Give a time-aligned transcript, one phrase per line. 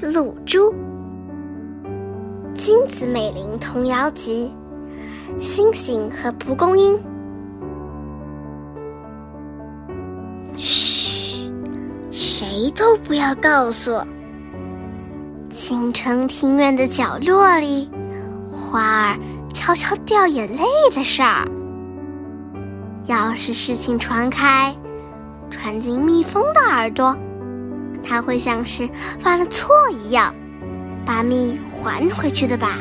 [0.00, 0.74] 露珠，
[2.54, 4.50] 金子美玲童谣集，
[5.38, 7.00] 星星和蒲公英。
[10.56, 11.50] 嘘，
[12.10, 13.92] 谁都不要告诉。
[15.50, 17.88] 清晨庭院的角落里，
[18.50, 19.18] 花儿
[19.52, 20.64] 悄悄掉眼泪
[20.94, 21.46] 的事儿。
[23.06, 24.74] 要是事情传开，
[25.50, 27.16] 传进蜜蜂的耳朵，
[28.02, 30.34] 他会像是犯了错一样，
[31.06, 32.76] 把蜜还回去的吧。